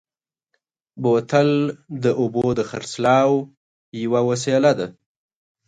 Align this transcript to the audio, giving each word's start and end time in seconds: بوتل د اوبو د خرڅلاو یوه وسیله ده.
بوتل 1.01 1.49
د 2.03 2.05
اوبو 2.21 2.45
د 2.57 2.61
خرڅلاو 2.69 3.31
یوه 4.03 4.21
وسیله 4.29 4.71
ده. 4.79 4.87